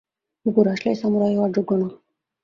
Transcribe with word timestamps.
কুকুর 0.45 0.65
আসলেই 0.67 0.97
সামুরাই 1.01 1.33
হওয়ার 1.35 1.51
যোগ্য 1.51 1.71
না! 1.75 1.87